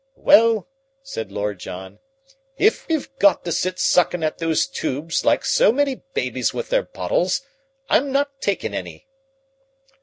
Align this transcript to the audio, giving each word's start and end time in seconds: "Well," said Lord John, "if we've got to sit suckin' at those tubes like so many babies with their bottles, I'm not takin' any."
"Well," 0.17 0.67
said 1.03 1.31
Lord 1.31 1.59
John, 1.59 1.99
"if 2.57 2.87
we've 2.87 3.07
got 3.19 3.45
to 3.45 3.51
sit 3.51 3.77
suckin' 3.77 4.23
at 4.23 4.39
those 4.39 4.65
tubes 4.65 5.23
like 5.23 5.45
so 5.45 5.71
many 5.71 6.01
babies 6.15 6.55
with 6.55 6.69
their 6.69 6.81
bottles, 6.81 7.41
I'm 7.87 8.11
not 8.11 8.41
takin' 8.41 8.73
any." 8.73 9.05